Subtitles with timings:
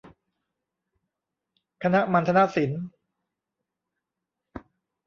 [1.83, 2.83] คณะมัณฑนศิลป์